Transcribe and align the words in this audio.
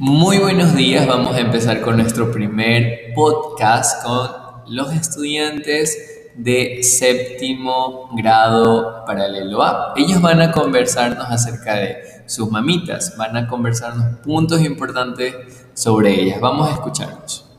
Muy 0.00 0.38
buenos 0.38 0.76
días, 0.76 1.08
vamos 1.08 1.34
a 1.34 1.40
empezar 1.40 1.80
con 1.80 1.96
nuestro 1.96 2.30
primer 2.30 3.12
podcast 3.16 4.04
con 4.04 4.30
los 4.68 4.92
estudiantes 4.94 6.30
de 6.36 6.84
séptimo 6.84 8.08
grado 8.12 9.04
paralelo 9.04 9.60
A. 9.60 9.94
Ellos 9.96 10.22
van 10.22 10.40
a 10.40 10.52
conversarnos 10.52 11.26
acerca 11.28 11.74
de 11.74 11.96
sus 12.26 12.48
mamitas, 12.48 13.16
van 13.16 13.36
a 13.36 13.48
conversarnos 13.48 14.20
puntos 14.20 14.64
importantes 14.64 15.34
sobre 15.74 16.12
ellas. 16.12 16.40
Vamos 16.40 16.68
a 16.68 16.74
escucharlos. 16.74 17.58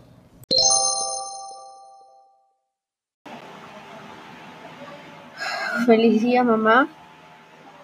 Feliz 5.86 6.22
día, 6.22 6.46
mamá. 6.46 6.88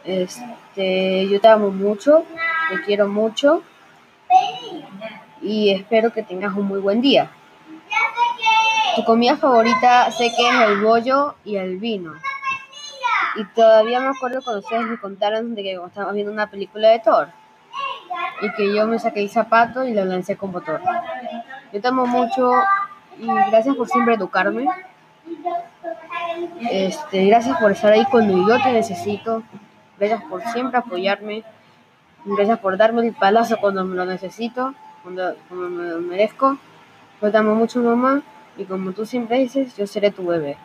Este, 0.05 1.27
yo 1.27 1.41
te 1.41 1.47
amo 1.49 1.71
mucho, 1.71 2.23
te 2.69 2.81
quiero 2.85 3.09
mucho 3.09 3.61
y 5.45 5.69
espero 5.69 6.11
que 6.11 6.23
tengas 6.23 6.55
un 6.55 6.65
muy 6.65 6.79
buen 6.79 7.01
día. 7.01 7.29
Tu 8.95 9.03
comida 9.03 9.37
favorita 9.37 10.09
sé 10.11 10.31
que 10.35 10.49
es 10.49 10.69
el 10.69 10.81
bollo 10.81 11.35
y 11.45 11.57
el 11.57 11.77
vino. 11.77 12.13
Y 13.35 13.45
todavía 13.53 13.99
me 13.99 14.07
acuerdo 14.07 14.41
cuando 14.41 14.61
ustedes 14.61 14.83
me 14.87 14.99
contaron 14.99 15.53
de 15.53 15.61
que 15.61 15.73
estábamos 15.73 16.15
viendo 16.15 16.33
una 16.33 16.49
película 16.49 16.89
de 16.89 16.99
Thor 16.99 17.27
y 18.41 18.51
que 18.53 18.73
yo 18.73 18.87
me 18.87 18.97
saqué 18.97 19.21
el 19.21 19.29
zapato 19.29 19.85
y 19.85 19.93
lo 19.93 20.03
lancé 20.03 20.35
con 20.35 20.51
motor. 20.51 20.81
Yo 21.71 21.81
te 21.81 21.87
amo 21.87 22.07
mucho 22.07 22.51
y 23.19 23.27
gracias 23.27 23.75
por 23.75 23.87
siempre 23.87 24.15
educarme. 24.15 24.65
Este, 26.71 27.25
gracias 27.25 27.57
por 27.59 27.71
estar 27.71 27.93
ahí 27.93 28.05
cuando 28.09 28.47
yo 28.47 28.63
te 28.63 28.71
necesito. 28.71 29.43
Gracias 29.99 30.23
por 30.23 30.41
siempre 30.43 30.79
apoyarme. 30.79 31.43
Gracias 32.25 32.57
por 32.59 32.77
darme 32.77 33.05
el 33.05 33.13
palazo 33.13 33.57
cuando 33.61 33.85
me 33.85 33.95
lo 33.95 34.05
necesito, 34.05 34.73
cuando, 35.05 35.35
me 35.51 35.87
lo 35.87 36.01
merezco. 36.01 36.57
Yo 37.21 37.31
te 37.31 37.37
amo 37.37 37.53
mucho, 37.53 37.79
mamá. 37.79 38.23
Y 38.57 38.65
como 38.65 38.91
tú 38.91 39.05
siempre 39.05 39.37
dices, 39.37 39.77
yo 39.77 39.85
seré 39.85 40.09
tu 40.09 40.25
bebé. 40.25 40.57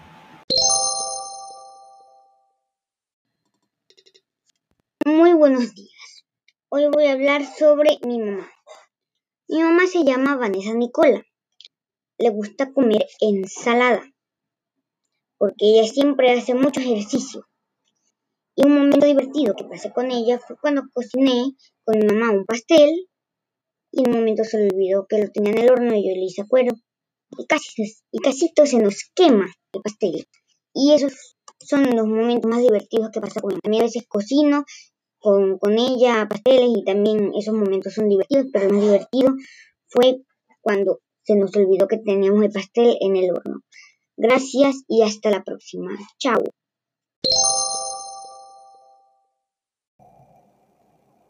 Muy 5.05 5.35
buenos 5.35 5.75
días. 5.75 6.25
Hoy 6.71 6.89
voy 6.91 7.07
a 7.07 7.13
hablar 7.13 7.45
sobre 7.45 7.99
mi 8.07 8.19
mamá. 8.19 8.51
Mi 9.49 9.63
mamá 9.63 9.87
se 9.87 10.05
llama 10.05 10.37
Vanessa 10.37 10.73
Nicola. 10.73 11.23
Le 12.17 12.31
gusta 12.31 12.73
comer 12.73 13.07
ensalada 13.21 14.03
porque 15.37 15.67
ella 15.67 15.85
siempre 15.85 16.33
hace 16.33 16.55
mucho 16.55 16.81
ejercicio. 16.81 17.47
Y 18.57 18.67
un 18.67 18.75
momento 18.75 19.07
divertido 19.07 19.55
que 19.55 19.65
pasé 19.65 19.93
con 19.93 20.11
ella 20.11 20.39
fue 20.39 20.57
cuando 20.59 20.83
cociné 20.95 21.57
con 21.85 21.99
mi 21.99 22.07
mamá 22.07 22.31
un 22.31 22.45
pastel 22.47 23.10
y 23.93 24.07
un 24.07 24.15
momento 24.15 24.45
se 24.45 24.69
olvidó 24.69 25.07
que 25.09 25.19
lo 25.19 25.31
tenía 25.31 25.53
en 25.53 25.59
el 25.59 25.71
horno 25.71 25.95
y 25.95 26.09
yo 26.09 26.15
le 26.15 26.25
hice 26.25 26.47
cuero 26.47 26.75
y 27.39 27.47
casi, 27.47 27.83
y 28.11 28.19
casi 28.19 28.53
todo 28.53 28.67
se 28.67 28.79
nos 28.79 29.11
quema 29.15 29.47
el 29.73 29.83
pastel. 29.83 30.27
Y 30.75 30.95
esos 30.95 31.37
son 31.59 31.85
los 31.95 32.07
momentos 32.07 32.51
más 32.51 32.61
divertidos 32.61 33.11
que 33.13 33.21
pasa 33.21 33.41
con 33.41 33.53
ella. 33.53 33.61
También 33.63 33.83
a 33.83 33.87
veces 33.87 34.07
cocino 34.09 34.65
con, 35.19 35.59
con 35.59 35.79
ella 35.79 36.27
pasteles 36.29 36.71
y 36.77 36.85
también 36.85 37.33
esos 37.39 37.55
momentos 37.55 37.95
son 37.95 38.09
divertidos, 38.09 38.47
pero 38.53 38.69
lo 38.69 38.75
más 38.75 38.83
divertido 38.83 39.35
fue 39.89 40.23
cuando 40.61 41.01
se 41.23 41.37
nos 41.37 41.55
olvidó 41.57 41.87
que 41.87 41.99
teníamos 41.99 42.45
el 42.45 42.51
pastel 42.51 42.97
en 43.01 43.17
el 43.17 43.31
horno. 43.31 43.61
Gracias 44.17 44.83
y 44.89 45.03
hasta 45.03 45.31
la 45.31 45.43
próxima. 45.43 45.91
Chao. 46.19 46.43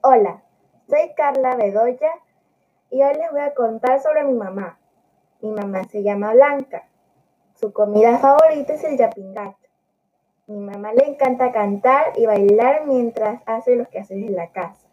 Hola, 0.03 0.43
soy 0.89 1.15
Carla 1.15 1.57
Bedoya 1.57 2.11
y 2.91 3.03
hoy 3.03 3.15
les 3.15 3.31
voy 3.31 3.41
a 3.41 3.55
contar 3.55 4.03
sobre 4.03 4.25
mi 4.25 4.35
mamá. 4.35 4.79
Mi 5.41 5.51
mamá 5.51 5.85
se 5.85 6.03
llama 6.03 6.33
Blanca. 6.35 6.89
Su 7.55 7.73
comida 7.73 8.19
favorita 8.19 8.75
es 8.75 8.85
el 8.85 8.99
yapingat. 8.99 9.57
Mi 10.47 10.59
mamá 10.59 10.93
le 10.93 11.07
encanta 11.07 11.53
cantar 11.53 12.13
y 12.17 12.27
bailar 12.27 12.87
mientras 12.87 13.43
hace 13.47 13.77
los 13.77 13.89
quehaceres 13.89 14.29
en 14.29 14.37
la 14.37 14.51
casa. 14.51 14.89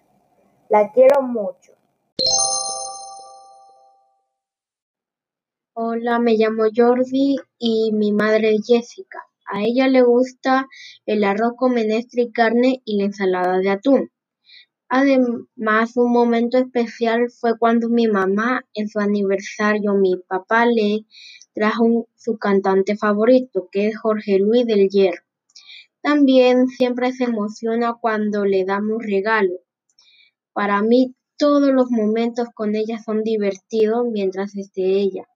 La 0.69 0.91
quiero 0.91 1.21
mucho. 1.21 1.73
Hola, 5.73 6.19
me 6.19 6.33
llamo 6.33 6.65
Jordi 6.75 7.37
y 7.57 7.91
mi 7.93 8.11
madre 8.11 8.55
es 8.55 8.65
Jessica. 8.67 9.23
A 9.45 9.61
ella 9.61 9.87
le 9.87 10.01
gusta 10.01 10.67
el 11.05 11.23
arroz 11.23 11.53
con 11.55 11.73
menestra 11.73 12.21
y 12.21 12.31
carne 12.31 12.81
y 12.83 12.97
la 12.97 13.05
ensalada 13.05 13.57
de 13.59 13.69
atún. 13.69 14.11
Además, 14.89 15.97
un 15.97 16.13
momento 16.13 16.57
especial 16.57 17.29
fue 17.29 17.57
cuando 17.59 17.89
mi 17.89 18.07
mamá, 18.07 18.65
en 18.73 18.87
su 18.87 18.99
aniversario, 18.99 19.93
mi 19.95 20.15
papá 20.15 20.65
le 20.65 21.05
trajo 21.53 22.07
su 22.15 22.37
cantante 22.37 22.95
favorito, 22.95 23.67
que 23.69 23.87
es 23.87 23.97
Jorge 23.99 24.39
Luis 24.39 24.65
del 24.65 24.87
Hierro. 24.87 25.23
También 26.01 26.67
siempre 26.67 27.11
se 27.11 27.25
emociona 27.25 27.95
cuando 27.99 28.45
le 28.45 28.63
damos 28.63 29.03
regalo. 29.03 29.59
Para 30.53 30.81
mí, 30.81 31.15
todos 31.37 31.69
los 31.73 31.91
momentos 31.91 32.47
con 32.53 32.75
ella 32.75 32.97
son 33.03 33.23
divertidos 33.23 34.05
mientras 34.09 34.55
esté 34.55 34.83
ella. 34.83 35.27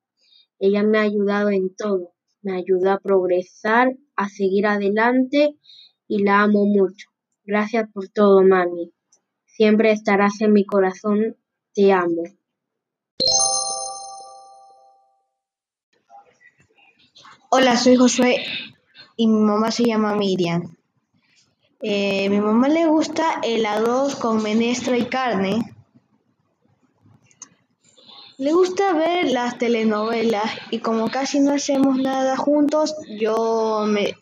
Ella 0.59 0.84
me 0.84 0.97
ha 0.97 1.01
ayudado 1.01 1.50
en 1.50 1.75
todo, 1.75 2.13
me 2.41 2.53
ayuda 2.53 2.94
a 2.94 3.00
progresar, 3.00 3.97
a 4.16 4.29
seguir 4.29 4.66
adelante 4.66 5.57
y 6.07 6.23
la 6.23 6.41
amo 6.41 6.66
mucho. 6.66 7.09
Gracias 7.44 7.90
por 7.91 8.07
todo, 8.07 8.44
mami. 8.44 8.94
Siempre 9.51 9.91
estarás 9.91 10.41
en 10.41 10.53
mi 10.53 10.66
corazón, 10.66 11.38
te 11.73 11.91
amo. 11.91 12.23
Hola, 17.50 17.78
soy 17.78 17.95
Josué 17.95 18.44
y 19.16 19.28
mi 19.28 19.40
mamá 19.40 19.72
se 19.72 19.84
llama 19.84 20.16
Miriam. 20.16 20.75
Eh, 21.81 22.29
mi 22.29 22.40
mamá 22.40 22.67
le 22.69 22.85
gusta 22.85 23.40
el 23.44 23.66
arroz 23.66 24.16
con 24.16 24.41
menestra 24.41 24.97
y 24.97 25.06
carne 25.06 25.59
le 28.41 28.53
gusta 28.53 28.94
ver 28.94 29.29
las 29.29 29.59
telenovelas 29.59 30.51
y 30.72 30.79
como 30.79 31.11
casi 31.11 31.40
no 31.40 31.53
hacemos 31.53 32.00
nada 32.00 32.35
juntos, 32.35 32.95
yo 33.19 33.84
me 33.88 34.16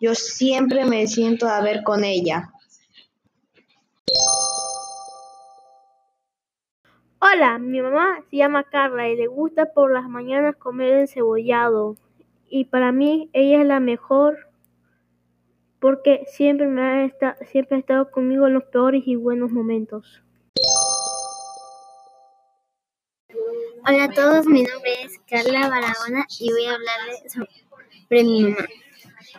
yo 0.00 0.16
siempre 0.16 0.86
me 0.86 1.06
siento 1.06 1.46
a 1.46 1.60
ver 1.60 1.84
con 1.84 2.02
ella. 2.02 2.50
Hola, 7.32 7.58
mi 7.58 7.80
mamá 7.80 8.24
se 8.28 8.38
llama 8.38 8.64
Carla 8.64 9.08
y 9.08 9.14
le 9.14 9.28
gusta 9.28 9.72
por 9.72 9.92
las 9.92 10.08
mañanas 10.08 10.56
comer 10.56 10.98
encebollado. 10.98 11.96
Y 12.48 12.64
para 12.64 12.90
mí 12.90 13.30
ella 13.32 13.60
es 13.60 13.66
la 13.66 13.78
mejor 13.78 14.48
porque 15.78 16.24
siempre 16.26 16.66
me 16.66 16.82
ha, 16.82 17.36
siempre 17.44 17.76
ha 17.76 17.80
estado 17.80 18.10
conmigo 18.10 18.48
en 18.48 18.54
los 18.54 18.64
peores 18.64 19.02
y 19.06 19.14
buenos 19.14 19.52
momentos. 19.52 20.22
Hola 23.86 24.04
a 24.04 24.10
todos, 24.10 24.46
mi 24.46 24.64
nombre 24.64 25.02
es 25.04 25.20
Carla 25.28 25.68
Barahona 25.68 26.26
y 26.40 26.50
voy 26.50 26.64
a 26.64 26.74
hablarles 26.74 27.32
sobre 27.32 28.24
mi 28.24 28.42
mamá. 28.42 28.66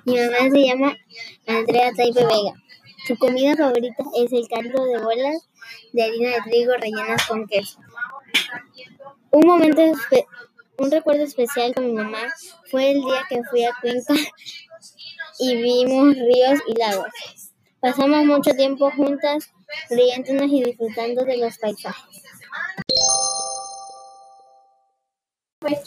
Mi 0.06 0.16
mamá 0.16 0.50
se 0.50 0.66
llama 0.66 0.97
Andrea 1.46 1.91
Taipe 1.94 2.22
Vega. 2.22 2.53
Su 3.07 3.17
comida 3.17 3.56
favorita 3.56 4.03
es 4.16 4.31
el 4.31 4.47
caldo 4.47 4.85
de 4.85 5.00
bolas 5.00 5.50
de 5.91 6.03
harina 6.03 6.29
de 6.29 6.41
trigo 6.41 6.73
rellenas 6.73 7.25
con 7.28 7.47
queso. 7.47 7.79
Un 9.31 9.47
momento, 9.47 9.81
un 10.78 10.91
recuerdo 10.91 11.23
especial 11.23 11.73
con 11.73 11.88
mi 11.88 11.94
mamá 11.94 12.31
fue 12.69 12.91
el 12.91 13.01
día 13.01 13.23
que 13.28 13.41
fui 13.50 13.63
a 13.63 13.73
Cuenca 13.81 14.13
y 15.39 15.56
vimos 15.56 16.16
ríos 16.16 16.59
y 16.67 16.78
lagos. 16.78 17.07
Pasamos 17.79 18.25
mucho 18.25 18.51
tiempo 18.51 18.91
juntas, 18.91 19.51
riéndonos 19.89 20.51
y 20.51 20.63
disfrutando 20.63 21.25
de 21.25 21.38
los 21.38 21.57
paisajes. 21.57 22.22
Pues. 25.59 25.80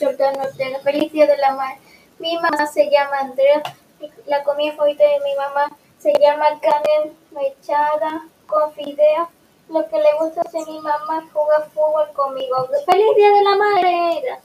Mi 2.19 2.35
mamá 2.37 2.67
se 2.67 2.91
llama 2.91 3.19
Andrea, 3.21 3.63
la 4.27 4.43
comida 4.43 4.73
favorita 4.73 5.05
de 5.05 5.21
mi 5.21 5.35
mamá 5.37 5.77
se 6.05 6.13
llama 6.21 6.45
carne 6.61 7.13
mechada 7.31 8.27
con 8.47 8.71
fideo. 8.75 9.27
Lo 9.71 9.89
que 9.89 9.97
le 9.97 10.13
gusta 10.21 10.43
hacer 10.43 10.61
mi 10.67 10.79
mamá 10.79 11.23
es 11.25 11.33
jugar 11.33 11.67
fútbol 11.71 12.07
conmigo. 12.13 12.69
¡Feliz 12.85 13.17
día 13.17 13.31
de 13.31 13.43
la 13.43 13.57
madre! 13.57 14.39